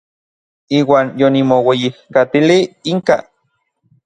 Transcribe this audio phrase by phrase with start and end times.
[0.77, 2.59] Iuan yonimoueyijkatilij
[2.95, 3.17] inka.